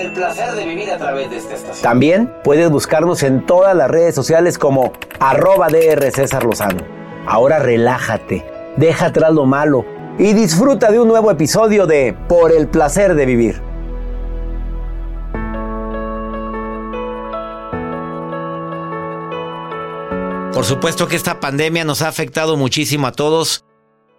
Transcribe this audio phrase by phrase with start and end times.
[0.00, 1.82] El placer de vivir a través de esta estación.
[1.82, 6.82] También puedes buscarnos en todas las redes sociales como arroba DR César Lozano.
[7.26, 8.46] Ahora relájate,
[8.78, 9.84] deja atrás lo malo
[10.18, 13.60] y disfruta de un nuevo episodio de Por el placer de vivir.
[20.54, 23.66] Por supuesto que esta pandemia nos ha afectado muchísimo a todos,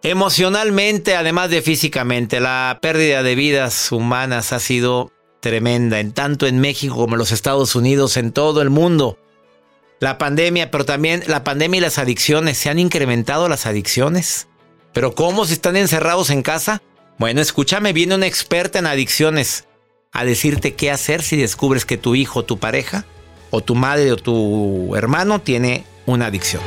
[0.03, 2.39] emocionalmente, además de físicamente.
[2.39, 7.33] La pérdida de vidas humanas ha sido tremenda, en tanto en México como en los
[7.33, 9.17] Estados Unidos, en todo el mundo.
[9.99, 12.57] La pandemia, pero también la pandemia y las adicciones.
[12.57, 14.47] ¿Se han incrementado las adicciones?
[14.93, 16.81] ¿Pero cómo si están encerrados en casa?
[17.17, 19.65] Bueno, escúchame, viene una experta en adicciones
[20.11, 23.05] a decirte qué hacer si descubres que tu hijo, tu pareja,
[23.49, 26.63] o tu madre o tu hermano tiene una adicción.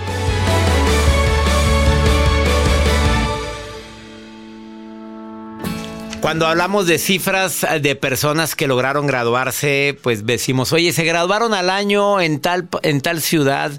[6.25, 11.69] Cuando hablamos de cifras de personas que lograron graduarse, pues decimos, oye, se graduaron al
[11.69, 13.79] año en tal, en tal ciudad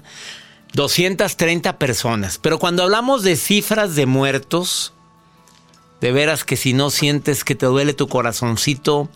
[0.72, 2.38] 230 personas.
[2.38, 4.92] Pero cuando hablamos de cifras de muertos,
[6.00, 9.08] de veras que si no sientes que te duele tu corazoncito,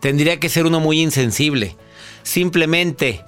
[0.00, 1.76] tendría que ser uno muy insensible.
[2.22, 3.22] Simplemente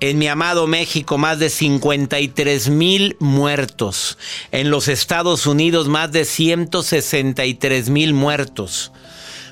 [0.00, 4.18] en mi amado México, más de 53 mil muertos.
[4.52, 8.92] En los Estados Unidos, más de 163 mil muertos.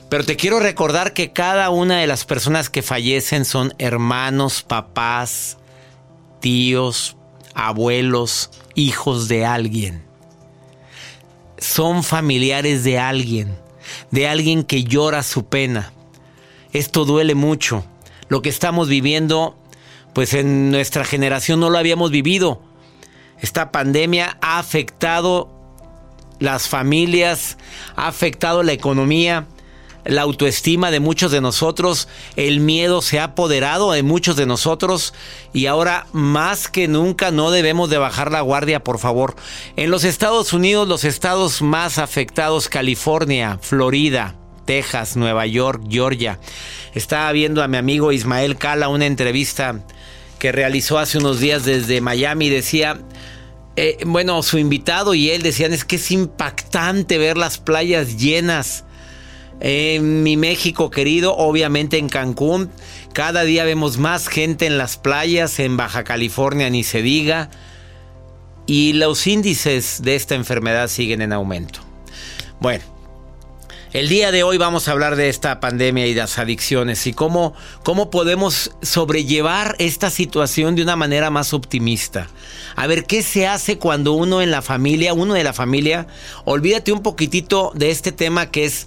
[0.09, 5.59] Pero te quiero recordar que cada una de las personas que fallecen son hermanos, papás,
[6.41, 7.17] tíos,
[7.55, 10.05] abuelos, hijos de alguien.
[11.59, 13.57] Son familiares de alguien,
[14.13, 15.93] de alguien que llora su pena.
[16.73, 17.85] Esto duele mucho.
[18.29, 19.57] Lo que estamos viviendo
[20.17, 22.63] pues en nuestra generación no lo habíamos vivido.
[23.43, 25.51] Esta pandemia ha afectado
[26.39, 27.59] las familias,
[27.97, 29.47] ha afectado la economía,
[30.07, 35.13] la autoestima de muchos de nosotros, el miedo se ha apoderado de muchos de nosotros
[35.53, 39.37] y ahora más que nunca no debemos de bajar la guardia, por favor.
[39.77, 44.35] En los Estados Unidos, los estados más afectados, California, Florida,
[44.65, 46.41] Texas, Nueva York, Georgia.
[46.95, 49.83] Estaba viendo a mi amigo Ismael Cala una entrevista
[50.39, 52.99] que realizó hace unos días desde Miami, decía,
[53.77, 58.85] eh, bueno, su invitado y él decían, es que es impactante ver las playas llenas.
[59.59, 62.71] En mi México querido, obviamente en Cancún,
[63.15, 67.49] Cada día vemos más gente en las playas, en Baja California ni se diga,
[68.67, 71.81] y los índices de esta enfermedad siguen en aumento.
[72.61, 72.85] Bueno,
[73.97, 77.55] el día de hoy vamos a hablar de esta pandemia y las adicciones y cómo,
[77.83, 82.29] cómo podemos sobrellevar esta situación de una manera más optimista.
[82.75, 86.09] A ver, ¿qué se hace cuando uno en la familia, uno de la familia,
[86.45, 88.87] olvídate un poquitito de este tema que es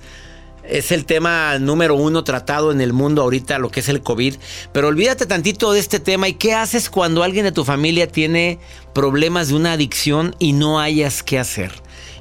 [0.64, 4.36] es el tema número uno tratado en el mundo ahorita, lo que es el COVID.
[4.72, 8.60] Pero olvídate tantito de este tema y qué haces cuando alguien de tu familia tiene
[8.94, 11.72] problemas de una adicción y no hayas qué hacer.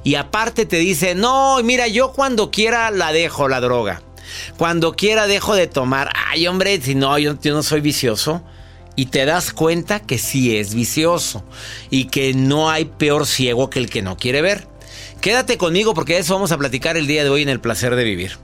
[0.03, 4.01] Y aparte te dice, no, mira, yo cuando quiera la dejo, la droga.
[4.57, 6.11] Cuando quiera dejo de tomar.
[6.27, 8.41] Ay, hombre, si no, yo, no soy vicioso.
[8.95, 11.43] Y te das cuenta que sí es vicioso.
[11.89, 14.67] Y que no hay peor ciego que el que no quiere ver.
[15.21, 17.95] Quédate conmigo porque de eso vamos a platicar el día de hoy en el placer
[17.95, 18.37] de vivir.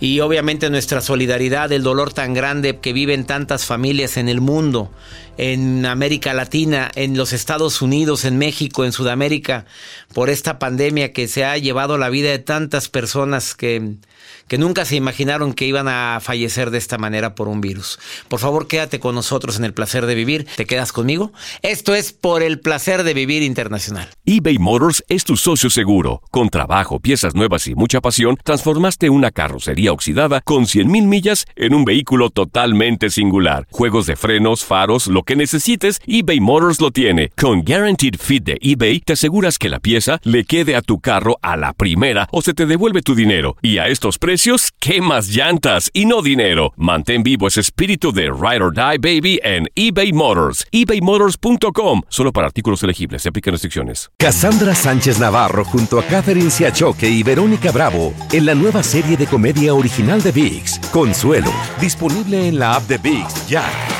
[0.00, 4.90] Y obviamente nuestra solidaridad, el dolor tan grande que viven tantas familias en el mundo,
[5.36, 9.66] en América Latina, en los Estados Unidos, en México, en Sudamérica,
[10.12, 13.96] por esta pandemia que se ha llevado la vida de tantas personas que
[14.50, 18.00] que nunca se imaginaron que iban a fallecer de esta manera por un virus.
[18.26, 20.44] Por favor, quédate con nosotros en el placer de vivir.
[20.56, 21.32] ¿Te quedas conmigo?
[21.62, 24.08] Esto es por el placer de vivir internacional.
[24.26, 26.22] eBay Motors es tu socio seguro.
[26.32, 31.72] Con trabajo, piezas nuevas y mucha pasión, transformaste una carrocería oxidada con 100.000 millas en
[31.72, 33.68] un vehículo totalmente singular.
[33.70, 37.28] Juegos de frenos, faros, lo que necesites, eBay Motors lo tiene.
[37.36, 41.36] Con Guaranteed Fit de eBay, te aseguras que la pieza le quede a tu carro
[41.42, 43.58] a la primera o se te devuelve tu dinero.
[43.60, 46.72] Y a estos precios, quemas llantas y no dinero.
[46.76, 50.66] Mantén vivo ese espíritu de Ride or Die Baby en eBay Motors.
[50.72, 52.00] ebaymotors.com.
[52.08, 53.20] Solo para artículos elegibles.
[53.20, 54.10] Se aplican restricciones.
[54.16, 59.26] Cassandra Sánchez Navarro junto a Catherine Siachoque y Verónica Bravo en la nueva serie de
[59.26, 61.52] comedia original de VIX, Consuelo.
[61.78, 63.99] Disponible en la app de VIX ya.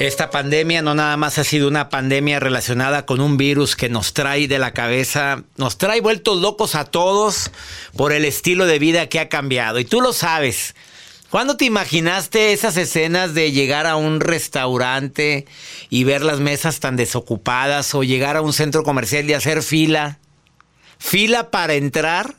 [0.00, 4.14] Esta pandemia no nada más ha sido una pandemia relacionada con un virus que nos
[4.14, 7.50] trae de la cabeza, nos trae vueltos locos a todos
[7.94, 9.78] por el estilo de vida que ha cambiado.
[9.78, 10.74] Y tú lo sabes.
[11.28, 15.44] ¿Cuándo te imaginaste esas escenas de llegar a un restaurante
[15.90, 20.18] y ver las mesas tan desocupadas o llegar a un centro comercial y hacer fila?
[20.98, 22.36] Fila para entrar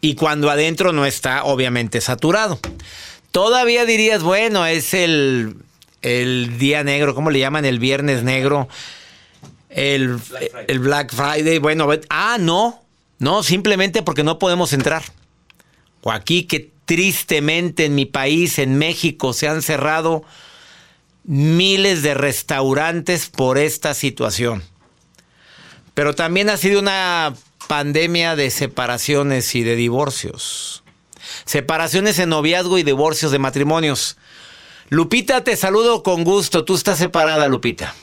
[0.00, 2.60] y cuando adentro no está obviamente saturado.
[3.32, 5.56] Todavía dirías, bueno, es el
[6.02, 7.64] el día negro, ¿cómo le llaman?
[7.64, 8.68] El viernes negro,
[9.68, 10.64] el Black Friday.
[10.68, 11.58] El Black Friday.
[11.58, 12.82] Bueno, ah, no,
[13.18, 15.02] no, simplemente porque no podemos entrar.
[16.02, 20.24] O aquí que tristemente en mi país, en México, se han cerrado
[21.24, 24.62] miles de restaurantes por esta situación.
[25.94, 27.34] Pero también ha sido una
[27.68, 30.82] pandemia de separaciones y de divorcios.
[31.44, 34.16] Separaciones en noviazgo y divorcios de matrimonios.
[34.92, 36.66] Lupita, te saludo con gusto.
[36.66, 37.94] Tú estás separada, Lupita.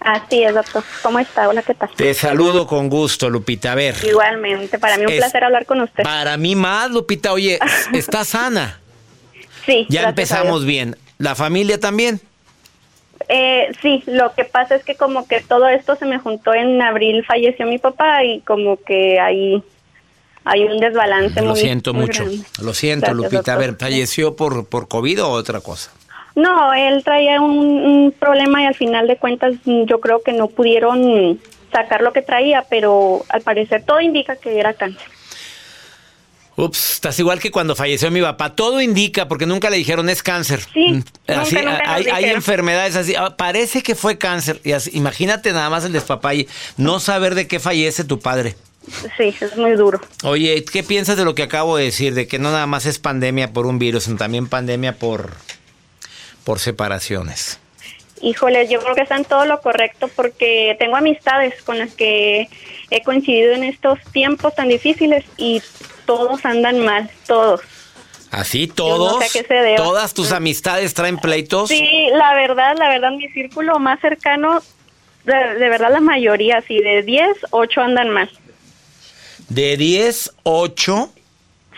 [0.00, 0.82] Así es, doctor.
[1.02, 1.46] ¿Cómo está?
[1.46, 1.90] Hola, ¿qué tal?
[1.94, 3.72] Te saludo con gusto, Lupita.
[3.72, 3.96] A ver.
[4.02, 6.02] Igualmente, para mí un placer hablar con usted.
[6.02, 7.34] Para mí más, Lupita.
[7.34, 7.58] Oye,
[7.92, 8.80] ¿estás sana?
[9.66, 9.84] Sí.
[9.90, 10.96] Ya empezamos bien.
[11.18, 12.18] ¿La familia también?
[13.28, 16.80] Eh, sí, lo que pasa es que como que todo esto se me juntó en
[16.80, 19.62] abril, falleció mi papá y como que ahí
[20.44, 21.42] hay un desbalance.
[21.42, 22.24] Lo siento mucho.
[22.62, 23.52] Lo siento, Lupita.
[23.52, 25.92] A ver, ¿falleció por, por COVID o otra cosa?
[26.34, 31.38] No, él traía un, problema y al final de cuentas yo creo que no pudieron
[31.70, 35.08] sacar lo que traía, pero al parecer todo indica que era cáncer.
[36.54, 38.54] Ups, estás igual que cuando falleció mi papá.
[38.54, 40.60] Todo indica, porque nunca le dijeron es cáncer.
[40.72, 41.02] Sí, mm,
[41.86, 43.14] hay, enfermedades así.
[43.16, 44.60] Ah, parece que fue cáncer.
[44.62, 46.46] Y imagínate nada más el despapalle.
[46.76, 48.54] No saber de qué fallece tu padre.
[49.16, 50.00] sí, es muy duro.
[50.24, 52.12] Oye, ¿qué piensas de lo que acabo de decir?
[52.12, 55.32] De que no nada más es pandemia por un virus, sino también pandemia por,
[56.44, 57.58] por separaciones.
[58.20, 62.48] Híjole, yo creo que está en todo lo correcto porque tengo amistades con las que
[62.90, 65.60] he coincidido en estos tiempos tan difíciles y
[66.06, 67.62] todos andan mal, todos.
[68.30, 69.20] ¿Así todos?
[69.20, 69.44] No sé.
[69.76, 71.68] ¿Todas tus amistades traen pleitos?
[71.68, 74.62] Sí, la verdad, la verdad, mi círculo más cercano,
[75.24, 78.30] de, de verdad la mayoría, sí, de 10, 8 andan mal.
[79.48, 81.12] De 10, 8.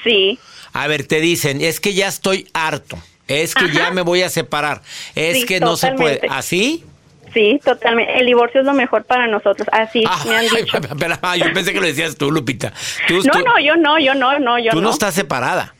[0.05, 0.39] Sí,
[0.75, 2.99] A ver, te dicen, es que ya estoy harto.
[3.29, 4.83] Es que ya me voy a separar.
[5.15, 6.21] Es Sí, que no se puede.
[6.29, 6.85] ¿Así?
[7.33, 8.19] sí, totalmente.
[8.21, 10.77] El divorcio es lo mejor para nosotros, así me han Ay, dicho.
[10.79, 12.73] espera, ay, yo pensé que lo decías tú, Lupita.
[13.09, 14.91] Tú, No, tú- no, yo no, yo no, no, yo tú no no.
[14.91, 15.75] estás separada.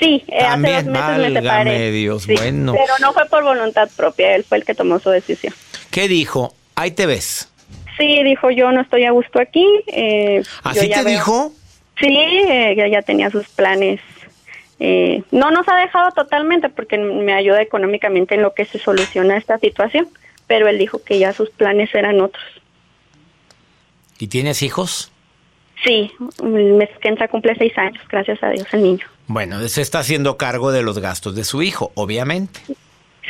[0.00, 1.90] Sí, eh, hace También, dos meses me separé.
[1.92, 2.72] Dios, Sí, bueno.
[2.72, 5.54] Pero no fue por voluntad propia, él fue el que tomó su decisión.
[5.92, 6.52] ¿Qué dijo?
[6.74, 7.48] Ahí te ves.
[7.96, 9.64] Sí, dijo, yo no estoy a gusto aquí.
[9.86, 11.52] Eh, yo ¿Así ya te veo- dijo?
[12.00, 14.00] Sí, eh, ya, ya tenía sus planes.
[14.84, 19.36] Eh, no nos ha dejado totalmente porque me ayuda económicamente en lo que se soluciona
[19.36, 20.08] esta situación,
[20.48, 22.42] pero él dijo que ya sus planes eran otros.
[24.18, 25.12] ¿Y tienes hijos?
[25.84, 26.10] Sí,
[26.42, 29.06] el mes que entra cumple seis años, gracias a Dios, el niño.
[29.28, 32.58] Bueno, se está haciendo cargo de los gastos de su hijo, obviamente.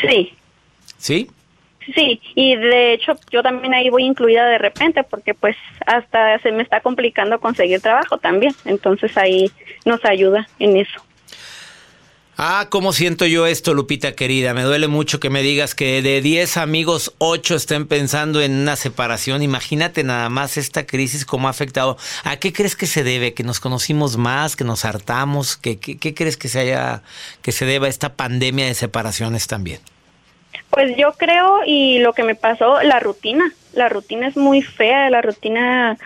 [0.01, 0.33] Sí,
[0.97, 1.31] ¿Sí?
[1.95, 6.51] sí, y de hecho yo también ahí voy incluida de repente porque pues hasta se
[6.51, 9.51] me está complicando conseguir trabajo también, entonces ahí
[9.85, 11.03] nos ayuda en eso.
[12.39, 14.55] Ah, ¿cómo siento yo esto, Lupita querida?
[14.55, 18.77] Me duele mucho que me digas que de 10 amigos, 8 estén pensando en una
[18.77, 19.43] separación.
[19.43, 21.99] Imagínate nada más esta crisis cómo ha afectado.
[22.25, 23.35] ¿A qué crees que se debe?
[23.35, 24.57] ¿Que nos conocimos más?
[24.57, 25.59] ¿Que nos hartamos?
[25.59, 27.03] ¿Qué, qué, qué crees que se haya,
[27.43, 29.81] que se deba a esta pandemia de separaciones también?
[30.71, 35.11] Pues yo creo y lo que me pasó, la rutina, la rutina es muy fea,
[35.11, 35.99] la rutina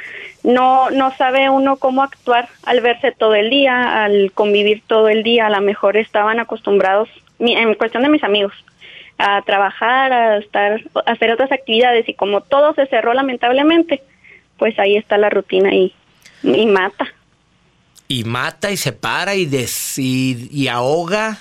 [0.46, 5.22] no no sabe uno cómo actuar al verse todo el día, al convivir todo el
[5.22, 8.54] día, a lo mejor estaban acostumbrados en cuestión de mis amigos
[9.18, 14.02] a trabajar, a estar a hacer otras actividades y como todo se cerró lamentablemente,
[14.56, 15.92] pues ahí está la rutina y
[16.42, 17.06] y mata.
[18.08, 21.38] Y mata y separa y, des, y, y ahoga.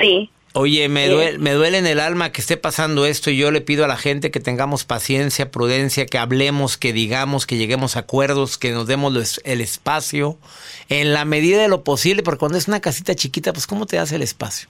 [0.00, 0.28] Sí.
[0.60, 3.60] Oye, me duele, me duele en el alma que esté pasando esto y yo le
[3.60, 8.00] pido a la gente que tengamos paciencia, prudencia, que hablemos, que digamos, que lleguemos a
[8.00, 10.36] acuerdos, que nos demos los- el espacio
[10.88, 13.96] en la medida de lo posible, porque cuando es una casita chiquita, pues ¿cómo te
[13.96, 14.68] das el espacio?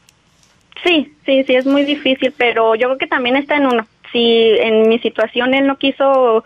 [0.85, 3.87] Sí, sí, sí, es muy difícil, pero yo creo que también está en uno.
[4.13, 4.21] Si
[4.61, 6.45] en mi situación él no quiso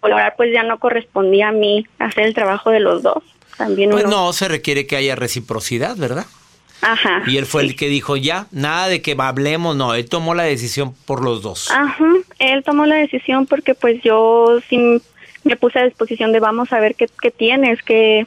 [0.00, 3.22] colaborar, pues ya no correspondía a mí hacer el trabajo de los dos.
[3.58, 4.26] También Pues uno.
[4.26, 6.26] no, se requiere que haya reciprocidad, ¿verdad?
[6.82, 7.22] Ajá.
[7.26, 10.44] Y él fue el que dijo, ya, nada de que hablemos, no, él tomó la
[10.44, 11.70] decisión por los dos.
[11.70, 12.04] Ajá.
[12.38, 15.00] Él tomó la decisión porque pues yo sí
[15.44, 18.26] me puse a disposición de vamos a ver qué, qué tienes, qué,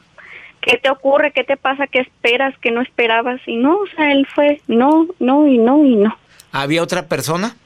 [0.60, 3.40] qué te ocurre, qué te pasa, qué esperas, qué no esperabas.
[3.46, 6.16] Y no, o sea, él fue no, no y no y no.
[6.52, 7.56] ¿Había otra persona?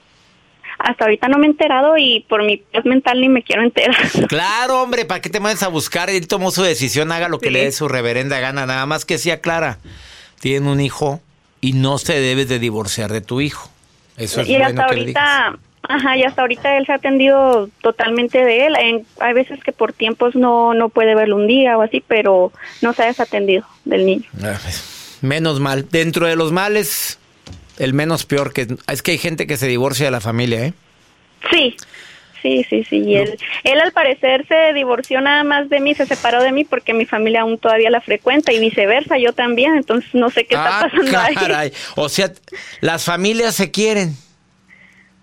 [0.79, 3.97] Hasta ahorita no me he enterado y por mi paz mental ni me quiero enterar.
[4.29, 6.11] Claro, hombre, ¿para qué te mandes a buscar?
[6.11, 7.53] Él tomó su decisión, haga lo que Sí.
[7.55, 8.67] le dé su reverenda gana.
[8.67, 9.79] Nada más que sea clara.
[10.45, 11.23] Tiene un hijo
[11.63, 13.71] y no se debes de divorciar de tu hijo.
[14.19, 16.97] Eso es y bueno hasta que le ahorita, ajá, y hasta ahorita él se ha
[16.97, 18.77] atendido totalmente de él.
[18.79, 22.53] En- hay veces que por tiempos no, no puede verlo un día o así, pero
[22.83, 24.25] no se ha desatendido del niño.
[24.43, 25.89] Ah, pues, Menos mal.
[25.91, 27.19] Dentro de los males,
[27.79, 30.75] el menos peor que es que hay gente que se divorcia de la familia, ¿eh?
[31.51, 31.75] Sí,
[32.45, 32.99] sí, sí, sí.
[32.99, 36.65] Y él, él al parecer se divorció nada más de mí, se separó de mí
[36.65, 39.75] porque mi familia aún todavía la frecuenta y viceversa, yo también.
[39.77, 41.35] Entonces no sé qué está ah, pasando ahí.
[41.35, 41.73] caray.
[41.97, 42.31] O sea,
[42.81, 44.15] las familias se quieren.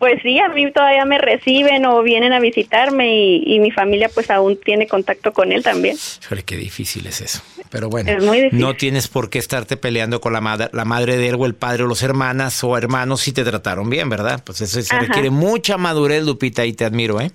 [0.01, 4.10] Pues sí, a mí todavía me reciben o vienen a visitarme y, y mi familia
[4.12, 5.96] pues aún tiene contacto con él también.
[6.24, 7.43] Híjole, qué difícil es eso.
[7.70, 8.60] Pero bueno, Es muy difícil.
[8.60, 11.53] no tienes por qué estarte peleando con la madre, la madre de él o el
[11.53, 14.41] padre o los hermanas o hermanos si te trataron bien, ¿verdad?
[14.43, 15.05] Pues eso se Ajá.
[15.05, 17.29] requiere mucha madurez, Lupita, y te admiro, ¿eh?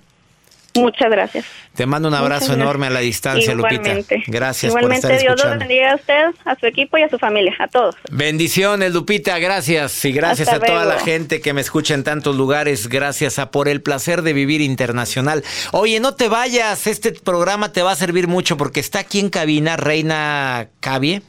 [0.79, 1.45] Muchas gracias.
[1.75, 4.15] Te mando un abrazo enorme a la distancia, Igualmente.
[4.15, 4.31] Lupita.
[4.31, 7.19] Gracias Igualmente, por estar Dios los bendiga a usted, a su equipo y a su
[7.19, 7.95] familia, a todos.
[8.09, 10.03] Bendiciones, Lupita, gracias.
[10.05, 10.99] Y gracias Hasta a toda luego.
[10.99, 12.87] la gente que me escucha en tantos lugares.
[12.87, 15.43] Gracias a por el placer de vivir internacional.
[15.71, 19.29] Oye, no te vayas, este programa te va a servir mucho porque está aquí en
[19.29, 21.21] cabina Reina Cavie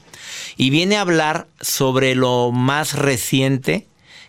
[0.57, 3.87] y viene a hablar sobre lo más reciente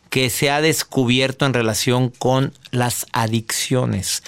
[0.10, 4.24] que se ha descubierto en relación con las adicciones.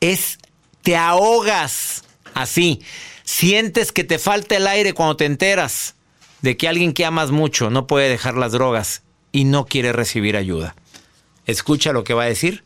[0.00, 0.38] Es,
[0.82, 2.82] te ahogas así,
[3.24, 5.94] sientes que te falta el aire cuando te enteras
[6.42, 10.36] de que alguien que amas mucho no puede dejar las drogas y no quiere recibir
[10.36, 10.76] ayuda.
[11.46, 12.65] Escucha lo que va a decir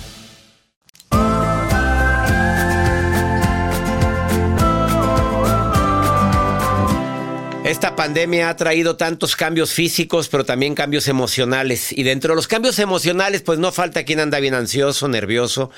[7.81, 11.91] Esta pandemia ha traído tantos cambios físicos, pero también cambios emocionales.
[11.91, 15.71] Y dentro de los cambios emocionales, pues no falta quien anda bien ansioso, nervioso.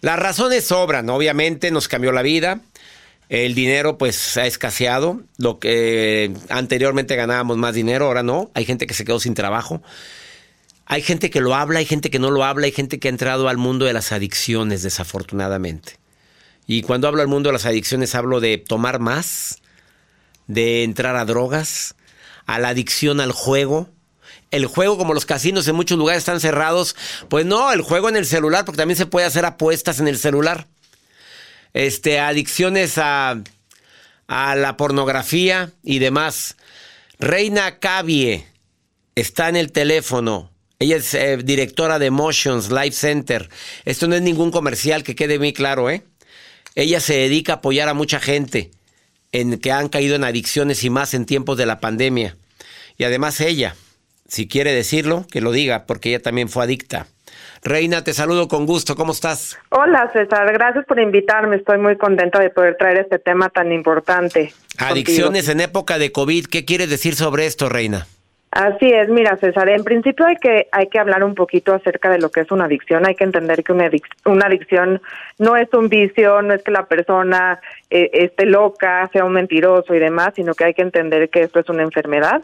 [0.00, 2.60] Las razones sobran, obviamente nos cambió la vida.
[3.28, 5.22] El dinero pues ha escaseado.
[5.38, 8.52] Lo que anteriormente ganábamos más dinero, ahora no.
[8.54, 9.82] Hay gente que se quedó sin trabajo.
[10.86, 13.10] Hay gente que lo habla, hay gente que no lo habla, hay gente que ha
[13.10, 15.98] entrado al mundo de las adicciones, desafortunadamente.
[16.68, 19.59] Y cuando hablo del mundo de las adicciones, hablo de tomar más,
[20.50, 21.94] de entrar a drogas,
[22.44, 23.88] a la adicción al juego.
[24.50, 26.96] El juego, como los casinos en muchos lugares están cerrados,
[27.28, 30.18] pues no, el juego en el celular, porque también se puede hacer apuestas en el
[30.18, 30.66] celular.
[31.72, 33.40] Este, adicciones a,
[34.26, 36.56] a la pornografía y demás.
[37.20, 38.44] Reina Cavie
[39.14, 40.50] está en el teléfono.
[40.80, 43.48] Ella es eh, directora de Emotions Life Center.
[43.84, 46.02] Esto no es ningún comercial, que quede muy claro, ¿eh?
[46.74, 48.72] Ella se dedica a apoyar a mucha gente
[49.32, 52.36] en que han caído en adicciones y más en tiempos de la pandemia.
[52.96, 53.74] Y además ella,
[54.26, 57.06] si quiere decirlo, que lo diga, porque ella también fue adicta.
[57.62, 58.96] Reina, te saludo con gusto.
[58.96, 59.58] ¿Cómo estás?
[59.70, 60.50] Hola, César.
[60.52, 61.56] Gracias por invitarme.
[61.56, 64.52] Estoy muy contenta de poder traer este tema tan importante.
[64.78, 66.46] Adicciones en época de COVID.
[66.46, 68.06] ¿Qué quieres decir sobre esto, Reina?
[68.50, 72.18] Así es, mira César, en principio hay que hay que hablar un poquito acerca de
[72.18, 73.88] lo que es una adicción, hay que entender que una,
[74.24, 75.00] una adicción
[75.38, 77.60] no es un vicio, no es que la persona
[77.90, 81.60] eh, esté loca, sea un mentiroso y demás, sino que hay que entender que esto
[81.60, 82.42] es una enfermedad,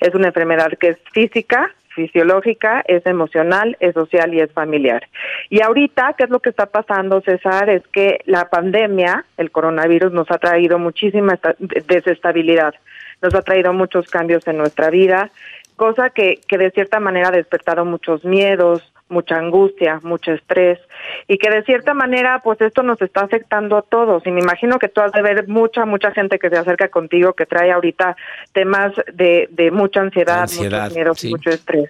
[0.00, 5.08] es una enfermedad que es física, fisiológica, es emocional, es social y es familiar.
[5.48, 7.70] Y ahorita, ¿qué es lo que está pasando, César?
[7.70, 12.74] Es que la pandemia, el coronavirus, nos ha traído muchísima desestabilidad
[13.22, 15.30] nos ha traído muchos cambios en nuestra vida,
[15.76, 20.78] cosa que, que de cierta manera ha despertado muchos miedos, mucha angustia, mucho estrés
[21.26, 24.78] y que de cierta manera pues esto nos está afectando a todos y me imagino
[24.78, 28.16] que tú has de ver mucha, mucha gente que se acerca contigo que trae ahorita
[28.52, 31.88] temas de, de mucha ansiedad, muchos miedos, mucho estrés.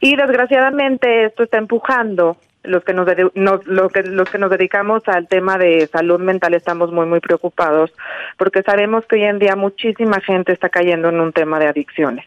[0.00, 3.06] Y desgraciadamente esto está empujando los que nos,
[3.66, 7.92] lo que, los que nos dedicamos al tema de salud mental estamos muy muy preocupados
[8.38, 12.26] porque sabemos que hoy en día muchísima gente está cayendo en un tema de adicciones.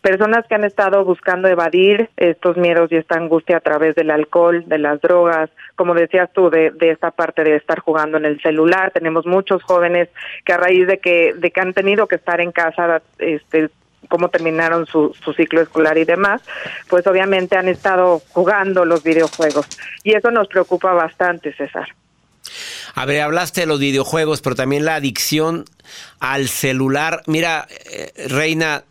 [0.00, 4.64] Personas que han estado buscando evadir estos miedos y esta angustia a través del alcohol
[4.66, 8.40] de las drogas como decías tú de, de esta parte de estar jugando en el
[8.42, 8.90] celular.
[8.90, 10.08] Tenemos muchos jóvenes
[10.44, 13.70] que a raíz de que de que han tenido que estar en casa este
[14.08, 16.42] cómo terminaron su, su ciclo escolar y demás,
[16.88, 19.66] pues obviamente han estado jugando los videojuegos.
[20.02, 21.88] Y eso nos preocupa bastante, César.
[22.94, 25.64] A ver, hablaste de los videojuegos, pero también la adicción
[26.18, 27.22] al celular.
[27.26, 28.84] Mira, eh, Reina,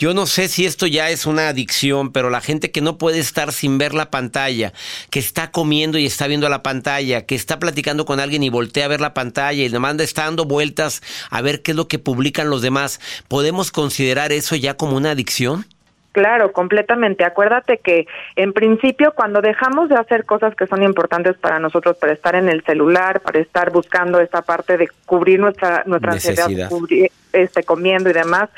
[0.00, 3.18] yo no sé si esto ya es una adicción, pero la gente que no puede
[3.18, 4.72] estar sin ver la pantalla,
[5.10, 8.86] que está comiendo y está viendo la pantalla, que está platicando con alguien y voltea
[8.86, 11.98] a ver la pantalla y demanda está dando vueltas a ver qué es lo que
[11.98, 15.66] publican los demás, ¿podemos considerar eso ya como una adicción?
[16.12, 17.24] Claro, completamente.
[17.24, 22.12] Acuérdate que en principio cuando dejamos de hacer cosas que son importantes para nosotros, para
[22.12, 27.10] estar en el celular, para estar buscando esa parte de cubrir nuestra nuestra ansiedad, cubrir,
[27.32, 28.50] este comiendo y demás,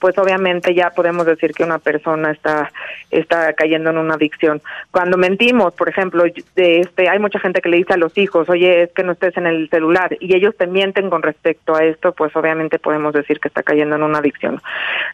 [0.00, 2.70] pues obviamente ya podemos decir que una persona está
[3.10, 4.60] está cayendo en una adicción.
[4.90, 8.48] Cuando mentimos, por ejemplo, de este hay mucha gente que le dice a los hijos,
[8.48, 11.84] "Oye, es que no estés en el celular" y ellos te mienten con respecto a
[11.84, 14.60] esto, pues obviamente podemos decir que está cayendo en una adicción.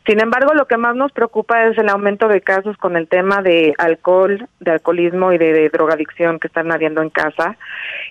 [0.07, 3.43] Sin embargo, lo que más nos preocupa es el aumento de casos con el tema
[3.43, 7.57] de alcohol, de alcoholismo y de, drogadicción que están habiendo en casa.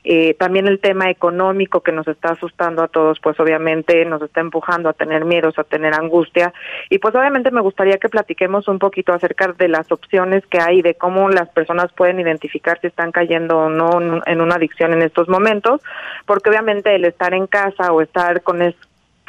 [0.03, 4.41] Eh, también el tema económico que nos está asustando a todos, pues obviamente nos está
[4.41, 6.53] empujando a tener miedos, a tener angustia.
[6.89, 10.81] Y pues obviamente me gustaría que platiquemos un poquito acerca de las opciones que hay,
[10.81, 15.01] de cómo las personas pueden identificar si están cayendo o no en una adicción en
[15.01, 15.81] estos momentos,
[16.25, 18.61] porque obviamente el estar en casa o estar con,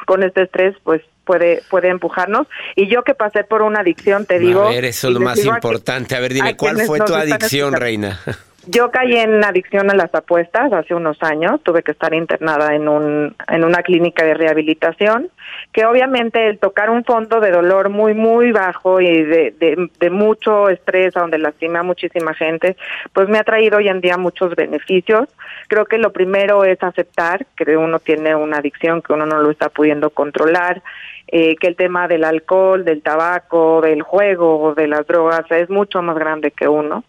[0.07, 2.47] con este estrés, pues puede puede empujarnos.
[2.77, 5.45] Y yo que pasé por una adicción te digo a ver eso es lo más
[5.45, 6.15] importante.
[6.17, 8.21] A, ver dime cuál fue tu adicción reina
[8.67, 12.89] yo caí en adicción a las apuestas hace unos años, tuve que estar internada en
[12.89, 15.29] un en una clínica de rehabilitación,
[15.73, 21.13] que obviamente el tocar un fondo de dolor muy muy bajo y de, mucho estrés,
[21.15, 22.77] donde lastima a muchísima gente,
[23.13, 25.29] pues me ha traído hoy en día muchos beneficios.
[25.69, 29.51] Creo que lo primero es aceptar que uno tiene una adicción, que uno no lo
[29.51, 30.83] está pudiendo controlar,
[31.29, 36.01] eh, que el tema del alcohol, del tabaco, del juego, de las drogas es mucho
[36.03, 37.05] más grande que uno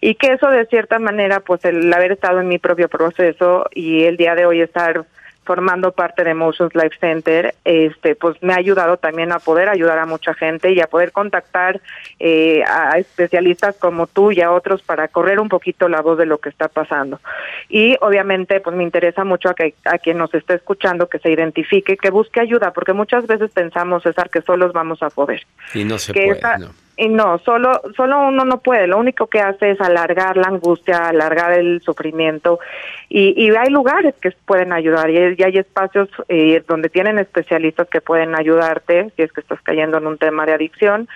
[0.00, 4.04] y que eso de cierta manera, pues el haber estado en mi propio proceso y
[4.04, 5.04] el día de hoy estar
[5.50, 9.98] formando parte de Emotions Life Center, este, pues me ha ayudado también a poder ayudar
[9.98, 11.80] a mucha gente y a poder contactar
[12.20, 16.26] eh, a especialistas como tú y a otros para correr un poquito la voz de
[16.26, 17.18] lo que está pasando.
[17.68, 21.32] Y obviamente, pues me interesa mucho a, que, a quien nos esté escuchando que se
[21.32, 25.44] identifique, que busque ayuda, porque muchas veces pensamos, César, que solos vamos a poder.
[25.74, 26.40] Y no se puede,
[27.00, 31.08] y no, solo, solo uno no puede, lo único que hace es alargar la angustia,
[31.08, 32.60] alargar el sufrimiento.
[33.08, 38.02] Y, y hay lugares que pueden ayudar y, hay espacios eh, donde tienen especialistas que
[38.02, 41.08] pueden ayudarte si es que estás cayendo en un tema de adicción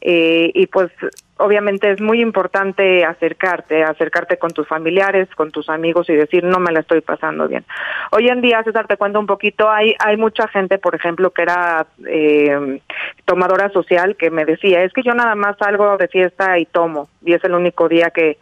[0.00, 0.90] eh, y pues
[1.36, 6.58] obviamente es muy importante acercarte, acercarte con tus familiares, con tus amigos y decir no
[6.58, 7.64] me la estoy pasando bien.
[8.12, 11.42] Hoy en día, César, te cuento un poquito, hay, hay mucha gente, por ejemplo, que
[11.42, 12.80] era eh,
[13.24, 17.08] tomadora social que me decía, es que yo nada más salgo de fiesta y tomo
[17.24, 18.38] y es el único día que,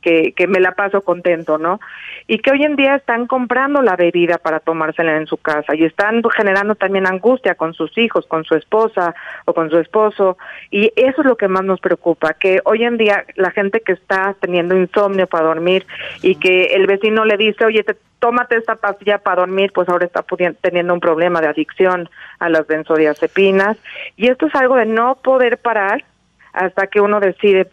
[0.00, 1.80] que, que me la paso contento, ¿no?
[2.26, 5.84] Y que hoy en día están comprando la bebida para tomársela en su casa y
[5.84, 10.38] están generando también angustia con sus hijos, con su esposa o con su esposo.
[10.70, 13.92] Y eso es lo que más nos preocupa, que hoy en día la gente que
[13.92, 15.86] está teniendo insomnio para dormir
[16.22, 20.06] y que el vecino le dice, oye, te, tómate esta pastilla para dormir, pues ahora
[20.06, 20.24] está
[20.60, 22.08] teniendo un problema de adicción
[22.38, 23.76] a las benzodiazepinas.
[24.16, 26.04] Y esto es algo de no poder parar
[26.52, 27.68] hasta que uno decide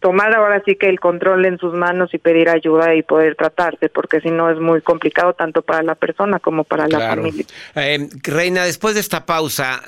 [0.00, 3.88] tomar ahora sí que el control en sus manos y pedir ayuda y poder tratarse,
[3.88, 7.44] porque si no es muy complicado tanto para la persona como para la familia.
[7.74, 9.82] Eh, Reina, después de esta pausa,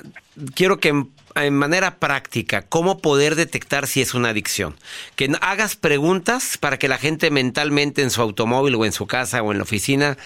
[0.53, 0.89] quiero que
[1.35, 4.75] en, manera práctica, ¿cómo poder detectar si es una adicción?
[5.15, 9.41] Que hagas preguntas para que la gente mentalmente en su automóvil o en su casa
[9.41, 10.17] o en la oficina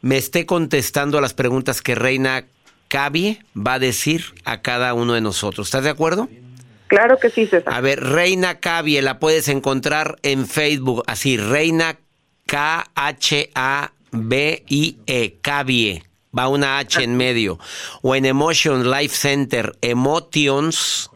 [0.00, 2.44] me esté contestando las preguntas que Reina
[2.88, 5.66] Cabie va a decir a cada uno de nosotros.
[5.66, 6.28] ¿Estás de acuerdo?
[6.86, 7.72] Claro que sí, César.
[7.72, 11.98] A ver, Reina Cabie, la puedes encontrar en Facebook, así, Reina
[12.46, 12.88] K-H-A-B-I-E,
[15.40, 16.04] Cabie,
[16.36, 17.58] va una H en medio.
[18.02, 21.10] O en Emotion Life Center, Emotions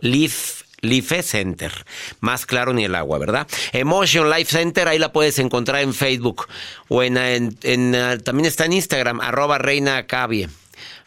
[0.00, 1.72] Life Life Center.
[2.20, 3.48] Más claro ni el agua, ¿verdad?
[3.72, 6.46] Emotion Life Center, ahí la puedes encontrar en Facebook.
[6.88, 7.16] O en,
[7.62, 10.48] en, también está en Instagram, arroba Reina Cabie.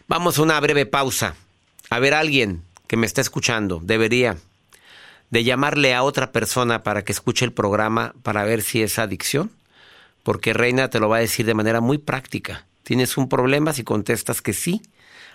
[0.06, 1.34] Vamos a una breve pausa.
[1.88, 4.36] A ver, alguien que me está escuchando debería
[5.30, 9.52] de llamarle a otra persona para que escuche el programa para ver si es adicción?
[10.24, 12.66] Porque Reina te lo va a decir de manera muy práctica.
[12.82, 14.82] ¿Tienes un problema si contestas que sí?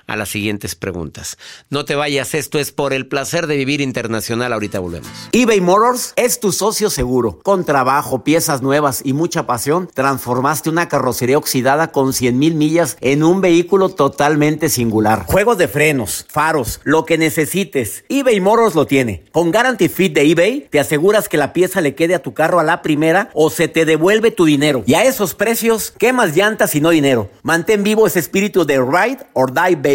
[0.07, 1.37] A las siguientes preguntas.
[1.69, 4.53] No te vayas, esto es por el placer de vivir internacional.
[4.53, 5.09] Ahorita volvemos.
[5.31, 7.39] eBay Motors es tu socio seguro.
[7.43, 12.97] Con trabajo, piezas nuevas y mucha pasión, transformaste una carrocería oxidada con 100 mil millas
[13.01, 15.25] en un vehículo totalmente singular.
[15.25, 19.25] Juegos de frenos, faros, lo que necesites, eBay Motors lo tiene.
[19.31, 22.59] Con Guarantee Fit de eBay, te aseguras que la pieza le quede a tu carro
[22.59, 24.83] a la primera o se te devuelve tu dinero.
[24.85, 27.29] Y a esos precios, ¿qué más llantas y no dinero?
[27.43, 29.94] Mantén vivo ese espíritu de Ride or Die Baby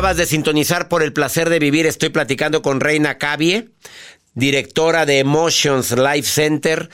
[0.00, 1.84] Acabas de sintonizar por el placer de vivir.
[1.84, 3.68] Estoy platicando con Reina Cavie,
[4.32, 6.88] directora de Emotions Life Center,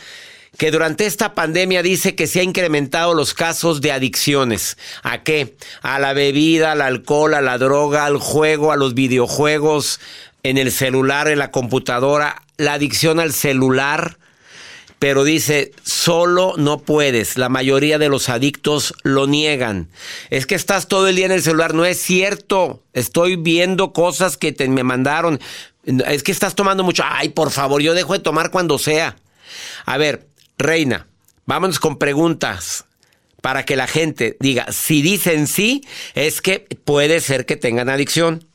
[0.58, 4.76] que durante esta pandemia dice que se ha incrementado los casos de adicciones.
[5.04, 5.54] ¿A qué?
[5.82, 10.00] A la bebida, al alcohol, a la droga, al juego, a los videojuegos,
[10.42, 14.18] en el celular, en la computadora, la adicción al celular
[14.98, 17.36] pero dice, solo no puedes.
[17.36, 19.88] La mayoría de los adictos lo niegan.
[20.30, 21.74] Es que estás todo el día en el celular.
[21.74, 22.82] No es cierto.
[22.92, 25.38] Estoy viendo cosas que te, me mandaron.
[25.84, 27.02] Es que estás tomando mucho.
[27.06, 29.16] Ay, por favor, yo dejo de tomar cuando sea.
[29.84, 30.26] A ver,
[30.58, 31.06] Reina,
[31.44, 32.86] vámonos con preguntas
[33.42, 38.48] para que la gente diga, si dicen sí, es que puede ser que tengan adicción.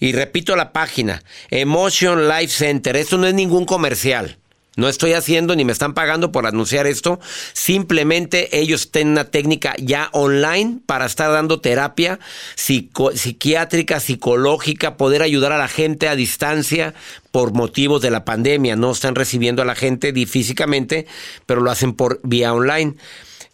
[0.00, 2.96] Y repito la página, Emotion Life Center.
[2.96, 4.38] Esto no es ningún comercial.
[4.74, 7.20] No estoy haciendo ni me están pagando por anunciar esto.
[7.52, 12.18] Simplemente ellos tienen una técnica ya online para estar dando terapia
[12.56, 16.94] psiquiátrica, psicológica, poder ayudar a la gente a distancia
[17.30, 18.74] por motivos de la pandemia.
[18.74, 21.06] No están recibiendo a la gente físicamente,
[21.44, 22.94] pero lo hacen por vía online.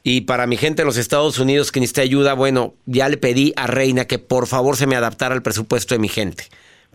[0.05, 3.53] Y para mi gente de los Estados Unidos que necesita ayuda, bueno, ya le pedí
[3.57, 6.49] a Reina que por favor se me adaptara al presupuesto de mi gente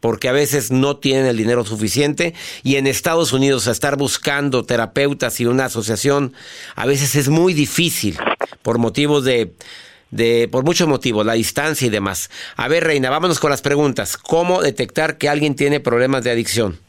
[0.03, 4.65] porque a veces no tienen el dinero suficiente y en Estados Unidos a estar buscando
[4.65, 6.33] terapeutas y una asociación
[6.75, 8.17] a veces es muy difícil
[8.63, 9.53] por motivos de,
[10.11, 12.29] de por muchos motivos, la distancia y demás.
[12.57, 14.17] A ver, Reina, vámonos con las preguntas.
[14.17, 16.79] ¿Cómo detectar que alguien tiene problemas de adicción?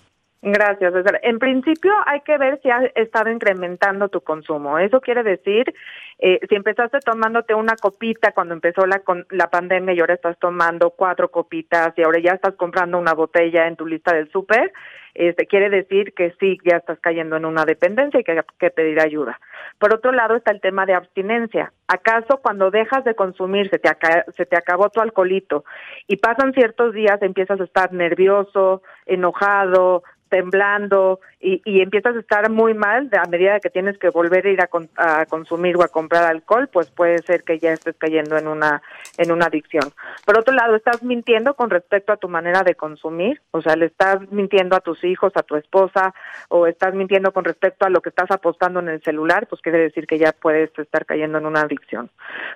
[0.47, 1.21] Gracias, César.
[1.23, 4.79] En principio hay que ver si ha estado incrementando tu consumo.
[4.79, 5.73] Eso quiere decir,
[6.19, 10.39] eh, si empezaste tomándote una copita cuando empezó la, con, la pandemia y ahora estás
[10.39, 14.71] tomando cuatro copitas y ahora ya estás comprando una botella en tu lista del súper,
[15.15, 19.01] este, quiere decir que sí, ya estás cayendo en una dependencia y que, que pedir
[19.01, 19.41] ayuda.
[19.79, 21.73] Por otro lado está el tema de abstinencia.
[21.89, 23.89] ¿Acaso cuando dejas de consumir se te,
[24.37, 25.65] se te acabó tu alcoholito
[26.07, 30.03] y pasan ciertos días empiezas a estar nervioso, enojado,
[30.35, 34.51] temblando y, y, empiezas a estar muy mal a medida que tienes que volver a
[34.51, 38.49] ir a, consumir o a comprar alcohol, pues puede ser que ya estés cayendo en
[38.49, 38.83] una
[39.17, 39.93] en una adicción.
[40.25, 43.87] Por otro lado, estás mintiendo con respecto a tu manera de consumir, o sea, le
[43.87, 46.13] estás mintiendo a tus hijos, a tu esposa,
[46.49, 49.79] o estás mintiendo con respecto a lo que estás apostando en el celular, pues quiere
[49.79, 52.11] decir que ya puedes estar cayendo en una adicción.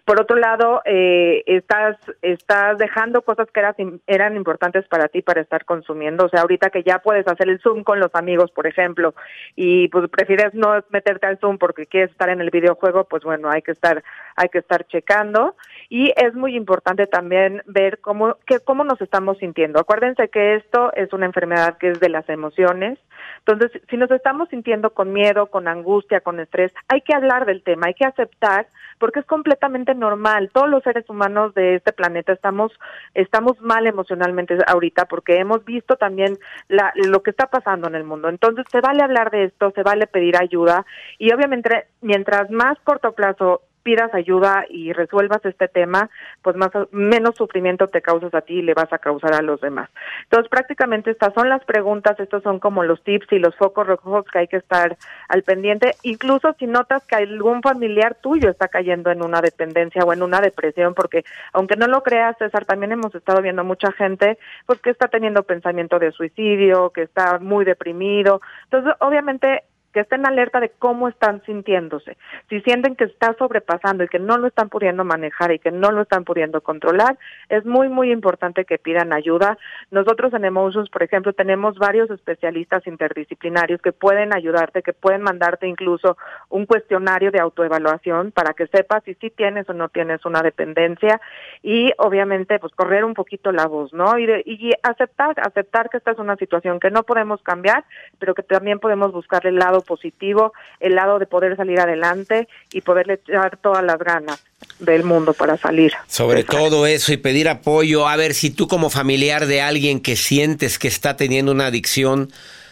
[0.05, 5.43] Por otro lado, eh, estás estás dejando cosas que eran eran importantes para ti para
[5.43, 9.15] estar consumiendo, o sea, ahorita que ya puedes hacer el Con los amigos, por ejemplo,
[9.55, 13.51] y pues prefieres no meterte al Zoom porque quieres estar en el videojuego, pues bueno,
[13.51, 14.03] hay que estar
[14.37, 15.55] hay que estar checando
[15.91, 19.81] y es muy importante también ver cómo que cómo nos estamos sintiendo.
[19.81, 22.99] Acuérdense que esto es una enfermedad que es de las emociones.
[23.39, 27.63] Entonces, si nos estamos sintiendo con miedo, con angustia, con estrés, hay que hablar del
[27.63, 28.67] tema, hay que aceptar
[28.99, 30.51] porque es completamente normal.
[30.53, 32.73] Todos los seres humanos de este planeta estamos
[33.15, 36.37] estamos mal emocionalmente ahorita porque hemos visto también
[36.69, 38.29] la, lo que está pasando en el mundo.
[38.29, 40.85] Entonces, se vale hablar de esto, se vale pedir ayuda
[41.19, 46.11] y obviamente mientras más corto plazo pidas ayuda y resuelvas este tema,
[46.43, 49.61] pues más menos sufrimiento te causas a ti y le vas a causar a los
[49.61, 49.91] demás.
[50.25, 54.25] Entonces, prácticamente estas son las preguntas, estos son como los tips y los focos rojos
[54.33, 54.97] que hay que estar
[55.29, 60.13] al pendiente, incluso si notas que algún familiar tuyo está cayendo en una dependencia o
[60.13, 64.39] en una depresión, porque aunque no lo creas, César, también hemos estado viendo mucha gente
[64.67, 68.41] pues que está teniendo pensamiento de suicidio, que está muy deprimido.
[68.65, 69.65] Entonces, obviamente
[69.99, 72.17] que estén alerta de cómo están sintiéndose.
[72.49, 75.91] Si sienten que está sobrepasando y que no lo están pudiendo manejar y que no
[75.91, 79.59] lo están pudiendo controlar, es muy, muy importante que pidan ayuda.
[79.91, 85.67] Nosotros en Emotions, por ejemplo, tenemos varios especialistas interdisciplinarios que pueden ayudarte, que pueden mandarte
[85.67, 86.17] incluso
[86.49, 91.21] un cuestionario de autoevaluación para que sepas si sí tienes o no tienes una dependencia
[91.61, 94.17] y obviamente pues correr un poquito la voz, ¿no?
[94.17, 97.85] Y, y aceptar, aceptar que esta es una situación que no podemos cambiar,
[98.21, 102.83] pero que también podemos buscar el lado positivo, el lado de poder salir adelante y
[102.83, 104.39] poderle echar todas las ganas
[104.79, 105.93] del mundo para salir.
[106.07, 108.07] Sobre todo eso y pedir apoyo.
[108.07, 112.31] A ver, si tú como familiar de alguien que sientes que está teniendo una adicción,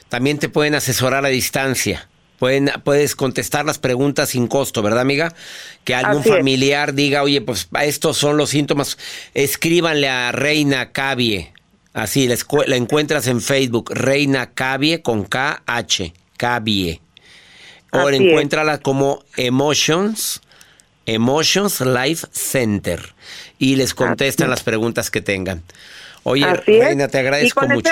[0.09, 2.09] también te pueden asesorar a distancia.
[2.38, 5.33] Pueden, puedes contestar las preguntas sin costo, ¿verdad, amiga?
[5.85, 8.98] Que algún familiar diga, oye, pues estos son los síntomas.
[9.33, 11.52] Escríbanle a Reina Cabie.
[11.94, 16.12] Así, la, la encuentras en Facebook, Reina Cabie con K-H,
[18.14, 20.40] Encuéntrala como Emotions,
[21.06, 23.14] Emotions Life Center.
[23.59, 25.62] Y les contestan las preguntas que tengan.
[26.24, 27.90] Oye, Reina, te agradezco mucho.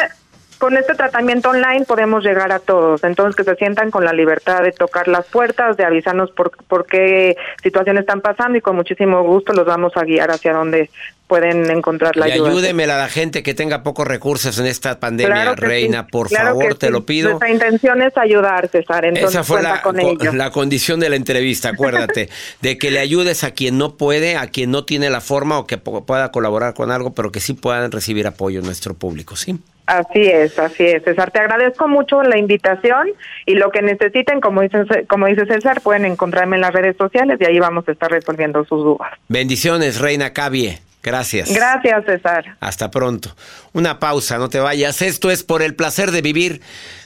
[0.58, 4.62] Con este tratamiento online podemos llegar a todos, entonces que se sientan con la libertad
[4.62, 9.22] de tocar las puertas, de avisarnos por, por qué situaciones están pasando y con muchísimo
[9.22, 10.90] gusto los vamos a guiar hacia donde
[11.26, 12.50] pueden encontrar la y ayuda.
[12.50, 16.90] ayúdeme a la gente que tenga pocos recursos en esta pandemia, Reina, por favor, te
[16.90, 17.30] lo pido.
[17.30, 19.96] Nuestra intención es ayudar, César, entonces Esa fue la, con
[20.36, 22.28] la condición de la entrevista, acuérdate,
[22.60, 25.66] de que le ayudes a quien no puede, a quien no tiene la forma o
[25.66, 29.58] que pueda colaborar con algo, pero que sí puedan recibir apoyo en nuestro público, ¿sí?
[29.86, 31.30] Así es, así es, César.
[31.30, 33.08] Te agradezco mucho la invitación
[33.44, 37.38] y lo que necesiten, como dice, como dice César, pueden encontrarme en las redes sociales
[37.40, 39.12] y ahí vamos a estar resolviendo sus dudas.
[39.28, 40.78] Bendiciones, Reina Cabie.
[41.02, 41.52] Gracias.
[41.52, 42.56] Gracias, César.
[42.60, 43.36] Hasta pronto.
[43.74, 45.02] Una pausa, no te vayas.
[45.02, 46.62] Esto es por el placer de vivir.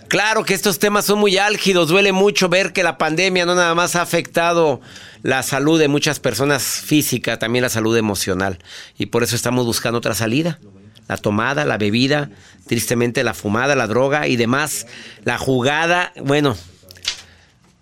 [0.07, 1.89] Claro que estos temas son muy álgidos.
[1.89, 4.81] Duele mucho ver que la pandemia no nada más ha afectado
[5.23, 8.59] la salud de muchas personas física, también la salud emocional.
[8.97, 10.61] Y por eso estamos buscando otra salida
[11.09, 12.31] la tomada, la bebida,
[12.67, 14.87] tristemente la fumada, la droga y demás,
[15.25, 16.57] la jugada, bueno,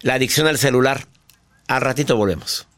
[0.01, 1.07] la adicción al celular.
[1.69, 2.67] Al ratito volvemos.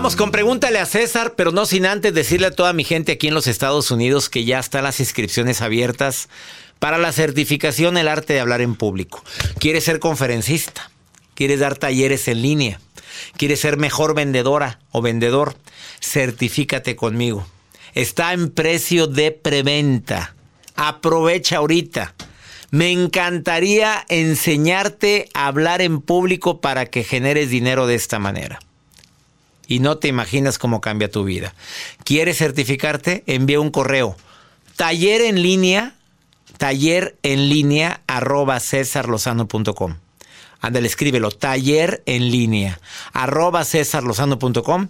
[0.00, 3.28] Vamos con pregúntale a César, pero no sin antes decirle a toda mi gente aquí
[3.28, 6.30] en los Estados Unidos que ya están las inscripciones abiertas
[6.78, 9.22] para la certificación El arte de hablar en público.
[9.58, 10.90] ¿Quieres ser conferencista?
[11.34, 12.80] ¿Quieres dar talleres en línea?
[13.36, 15.54] ¿Quieres ser mejor vendedora o vendedor?
[16.00, 17.46] Certifícate conmigo.
[17.92, 20.34] Está en precio de preventa.
[20.76, 22.14] Aprovecha ahorita.
[22.70, 28.60] Me encantaría enseñarte a hablar en público para que generes dinero de esta manera
[29.70, 31.54] y no te imaginas cómo cambia tu vida.
[32.02, 33.22] ¿Quieres certificarte?
[33.26, 34.16] Envía un correo.
[34.74, 35.94] Taller en línea,
[36.58, 39.96] taller en línea arroba cesarlozano.com.
[40.60, 42.80] Ándale, escríbelo, taller en línea
[43.12, 44.88] arroba cesarlozano.com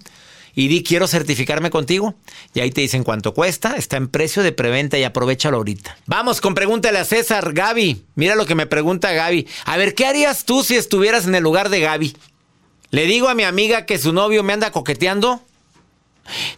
[0.55, 2.14] y di quiero certificarme contigo.
[2.55, 5.98] Y ahí te dicen cuánto cuesta, está en precio de preventa y aprovechalo ahorita.
[6.07, 8.02] Vamos con pregúntale a César, Gaby.
[8.14, 9.46] Mira lo que me pregunta Gaby.
[9.66, 12.16] A ver, ¿qué harías tú si estuvieras en el lugar de Gaby?
[12.91, 15.41] ¿Le digo a mi amiga que su novio me anda coqueteando?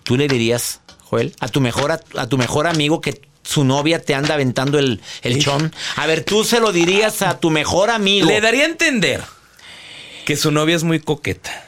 [0.03, 4.15] ¿Tú le dirías, Joel, a tu mejor, a, tu mejor amigo que su novia te
[4.15, 5.75] anda aventando el, el chón?
[5.97, 8.27] A ver, tú se lo dirías a tu mejor amigo.
[8.27, 9.23] Le daría a entender
[10.25, 11.65] que su novia es muy coqueta.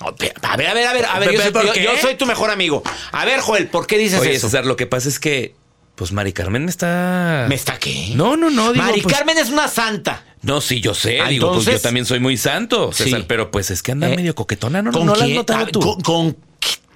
[0.00, 2.82] A ver, a ver, a ver, a ver, yo, soy, yo, soy tu mejor amigo.
[3.12, 4.48] A ver, Joel, ¿por qué dices Oye, eso?
[4.48, 5.54] César, lo que pasa es que,
[5.94, 7.46] pues Mari Carmen me está.
[7.48, 8.10] ¿Me está qué?
[8.14, 8.74] No, no, no.
[8.74, 10.24] Mari pues- Carmen es una santa.
[10.44, 11.20] No, sí, yo sé.
[11.20, 13.24] Ah, digo, pues yo también soy muy santo, César, Sí.
[13.28, 14.16] pero pues es que anda ¿Eh?
[14.16, 14.92] medio coquetona, ¿no?
[14.92, 15.34] ¿Con ¿No quién?
[15.34, 15.98] notado Ah, tú?
[16.02, 16.36] con-?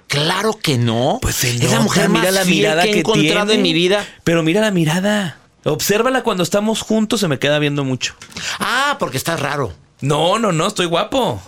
[0.07, 1.19] Claro que no.
[1.21, 3.53] Pues se es la mujer más mira la mirada que he encontrado tiene.
[3.55, 4.05] en mi vida.
[4.23, 5.37] Pero mira la mirada.
[5.65, 8.15] Obsérvala cuando estamos juntos, se me queda viendo mucho.
[8.59, 9.71] Ah, porque estás raro.
[10.01, 11.39] No, no, no, estoy guapo.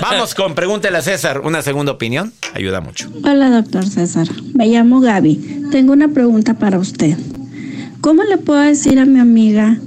[0.00, 1.40] Vamos con pregúntale a César.
[1.42, 3.08] Una segunda opinión ayuda mucho.
[3.22, 4.26] Hola, doctor César.
[4.54, 5.66] Me llamo Gaby.
[5.70, 7.16] Tengo una pregunta para usted.
[8.00, 9.78] ¿Cómo le puedo decir a mi amiga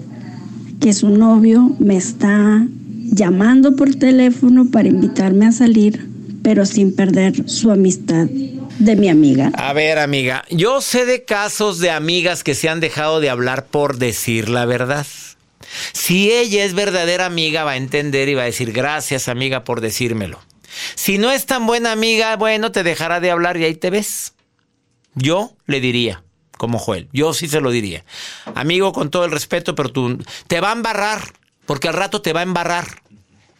[0.80, 2.66] que su novio me está
[3.12, 6.08] llamando por teléfono para invitarme a salir,
[6.44, 8.28] pero sin perder su amistad
[8.80, 9.52] de mi amiga?
[9.56, 13.66] A ver, amiga, yo sé de casos de amigas que se han dejado de hablar
[13.68, 15.08] por decir la verdad.
[15.94, 19.82] Si ella es verdadera amiga, va a entender y va a decir gracias, amiga, por
[19.82, 20.40] decírmelo.
[20.96, 24.34] Si no es tan buena amiga, bueno, te dejará de hablar y ahí te ves.
[25.16, 26.24] Yo le diría,
[26.58, 28.04] como Joel, yo sí se lo diría.
[28.56, 31.22] Amigo, con todo el respeto, pero tú te va a embarrar,
[31.66, 33.02] porque al rato te va a embarrar.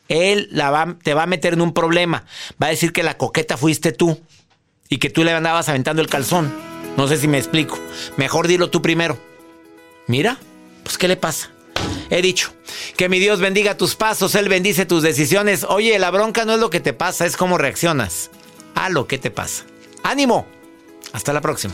[0.10, 2.26] Él la va, te va a meter en un problema.
[2.62, 4.20] Va a decir que la coqueta fuiste tú
[4.90, 6.54] y que tú le andabas aventando el calzón.
[6.96, 7.78] No sé si me explico.
[8.16, 9.18] Mejor dilo tú primero.
[10.08, 10.38] Mira,
[10.84, 11.52] pues ¿qué le pasa?
[12.10, 12.54] He dicho,
[12.96, 15.66] que mi Dios bendiga tus pasos, Él bendice tus decisiones.
[15.68, 18.32] Oye, la bronca no es lo que te pasa, es cómo reaccionas
[18.76, 19.66] a lo que te pasa.
[20.04, 20.48] ¡Ánimo!
[21.12, 21.74] Hasta la próxima.